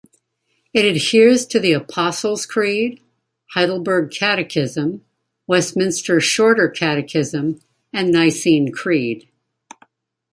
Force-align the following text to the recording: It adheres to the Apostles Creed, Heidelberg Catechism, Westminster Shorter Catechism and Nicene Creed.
It 0.73 0.83
adheres 0.83 1.45
to 1.45 1.59
the 1.59 1.73
Apostles 1.73 2.47
Creed, 2.47 2.99
Heidelberg 3.53 4.09
Catechism, 4.09 5.05
Westminster 5.45 6.19
Shorter 6.19 6.69
Catechism 6.69 7.61
and 7.93 8.11
Nicene 8.11 8.71
Creed. 8.71 9.29